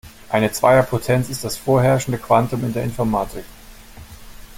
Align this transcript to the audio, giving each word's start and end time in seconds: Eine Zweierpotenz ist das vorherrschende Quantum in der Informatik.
Eine 0.29 0.51
Zweierpotenz 0.51 1.29
ist 1.29 1.43
das 1.43 1.57
vorherrschende 1.57 2.17
Quantum 2.17 2.63
in 2.65 2.73
der 2.73 2.81
Informatik. 2.83 3.45